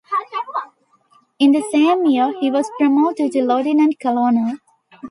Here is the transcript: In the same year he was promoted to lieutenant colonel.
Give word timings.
In 1.37 1.51
the 1.51 1.61
same 1.71 2.07
year 2.07 2.33
he 2.39 2.49
was 2.49 2.71
promoted 2.79 3.33
to 3.33 3.43
lieutenant 3.45 3.97
colonel. 4.01 4.57